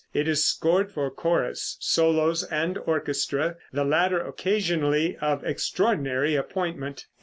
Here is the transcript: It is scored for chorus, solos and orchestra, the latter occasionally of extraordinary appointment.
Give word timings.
It 0.15 0.27
is 0.27 0.43
scored 0.43 0.91
for 0.91 1.11
chorus, 1.11 1.77
solos 1.79 2.43
and 2.43 2.75
orchestra, 2.87 3.57
the 3.71 3.83
latter 3.83 4.19
occasionally 4.19 5.15
of 5.17 5.43
extraordinary 5.45 6.33
appointment. 6.33 7.05